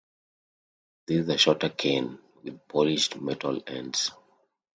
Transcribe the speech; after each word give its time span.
This 1.05 1.19
is 1.25 1.29
a 1.29 1.37
shorter 1.37 1.69
cane, 1.69 2.17
with 2.41 2.67
polished 2.67 3.21
metal 3.21 3.61
ends. 3.67 4.09